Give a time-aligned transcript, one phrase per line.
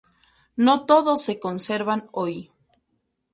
[0.55, 2.51] No todos se conservan hoy.